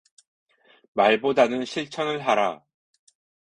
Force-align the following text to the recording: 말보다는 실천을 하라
말보다는 0.95 1.63
실천을 1.65 2.19
하라 2.25 2.65